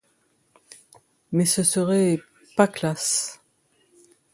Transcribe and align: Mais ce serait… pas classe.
Mais 1.31 1.45
ce 1.45 1.61
serait… 1.61 2.17
pas 2.55 2.67
classe. 2.67 3.39